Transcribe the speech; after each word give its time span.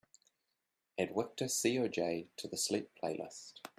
Add 1.01 1.13
wiktor 1.17 1.45
coj 1.91 2.27
to 2.37 2.47
the 2.47 2.57
Sleep 2.57 2.89
playlist. 3.03 3.61